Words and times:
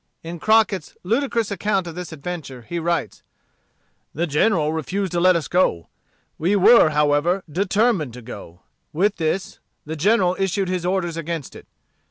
In 0.23 0.39
Crockett's 0.39 0.97
ludicrous 1.03 1.51
account 1.51 1.85
of 1.85 1.93
this 1.93 2.11
adventure, 2.11 2.63
he 2.63 2.79
writes: 2.79 3.21
"The 4.15 4.25
General 4.25 4.73
refused 4.73 5.11
to 5.11 5.19
let 5.19 5.35
us 5.35 5.47
go. 5.47 5.89
We 6.39 6.55
were, 6.55 6.89
however, 6.89 7.43
determined 7.47 8.13
to 8.13 8.23
go. 8.23 8.61
With 8.93 9.17
this, 9.17 9.59
the 9.85 9.95
General 9.95 10.35
issued 10.39 10.69
his 10.69 10.87
orders 10.87 11.17
against 11.17 11.55
it. 11.55 11.67